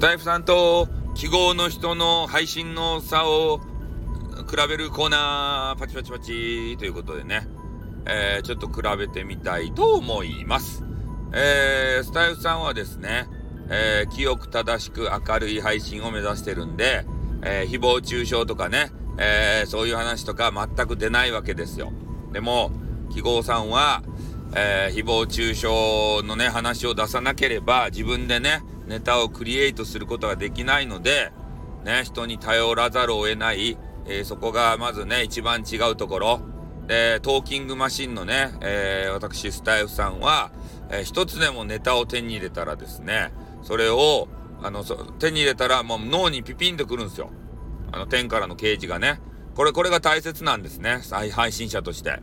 [0.00, 7.46] スタイフさんと記号の人の配信の差を比べるコーナー、パチパチパチということでね、
[8.06, 10.82] えー、ちょっと比べてみたいと思います。
[11.34, 13.28] えー、スタイフさんはですね、
[13.68, 17.04] えー、清く正しく明るい配信を目指してるんで、
[17.42, 21.92] えー、誹謗中傷とかね、えー、そういう話とか全く出ないわけですよ。
[22.32, 22.72] でも、
[23.10, 24.02] 記号さんは、
[24.56, 25.66] えー、誹謗中傷
[26.26, 31.30] のね、話を出さなければ自分でね、ネタをクリエイトすることができないので、
[31.84, 36.40] ね、人に頼らざるを得ない、えー、そこがまずね、一番違うところ。
[36.88, 40.50] で、トーキングマシンのね、えー、私、スタイフさんは、
[40.90, 43.32] えー、一つでもネタを手に入れたらですね、
[43.62, 44.26] それを、
[44.60, 47.30] あの、手に入れたらもう脳にピピンとくるんですよ。
[47.92, 49.20] あの、天からの啓示がね。
[49.54, 51.00] これ、これが大切なんですね。
[51.32, 52.18] 配信者として。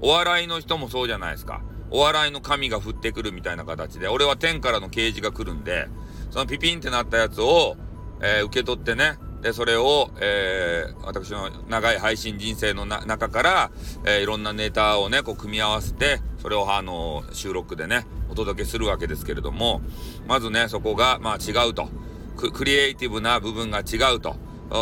[0.00, 1.60] お笑いの人もそうじゃないですか。
[1.90, 5.88] お笑いの神が降ってくるみたいな形で、俺は天からの啓示が来るんで、
[6.30, 7.76] そのピピンってなったやつを、
[8.20, 13.70] えー、受け取ってね、で、それを、えー、私の長い配信人生の中から、
[14.04, 19.82] えー、いろんなネタをね、こう組み合わせて、それをあの、収録でね、お届けするわけですけれども、
[20.26, 21.88] まずね、そこが、まあ違うと。
[22.36, 24.36] クリエイティブな部分が違うと。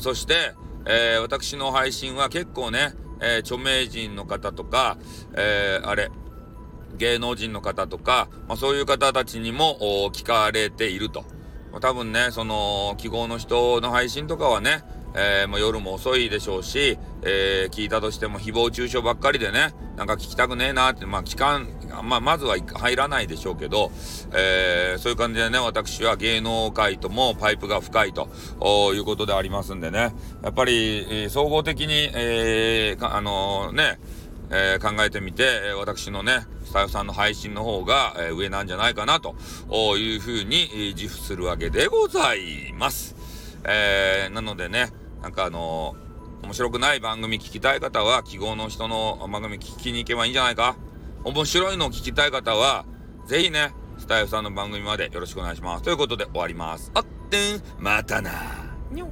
[0.00, 0.54] そして、
[0.86, 4.98] えー、私の配信は結構ね、え、著名人の方とか、
[5.36, 6.10] え、あれ、
[6.96, 11.24] 芸能人の方とか、まあ、そういう方たちにも聞かれていると。
[11.80, 14.82] 多分ね、その、記号の人の配信とかはね、
[15.16, 21.68] えー、もう夜も遅いでしょうし、えー、聞いたとしても誹謗中傷ばっかりでね、なんか聞きたくねえなって、まあ聞かん、
[22.04, 23.90] まあまずは入らないでしょうけど、
[24.34, 28.28] えー、そういう感じでね、私は芸能界ともパイプが深いと
[28.94, 33.98] いうことでありますんでね、やっぱり、総合的に、えー、あのね、
[34.50, 36.40] えー、考えてみて、私のね、
[36.76, 39.34] スタイフさんの配信の方が、えー、上なんじゃないかなと
[39.96, 43.16] いうふうに、え自負するわけでございます。
[43.64, 44.92] えー、なのでね、
[45.22, 45.96] なんかあの
[46.42, 50.76] 面白くない番組聞きたい方は、記号の人の番組聞きに行けばいいんじゃないか
[51.24, 52.84] 面白いのを聞きたい方は、
[53.26, 55.82] ぜひね、スタイフさんの番組までよろしくお願いします。
[55.82, 56.90] ということで終わります。
[56.92, 58.30] あってん、またな。
[58.90, 59.08] にょ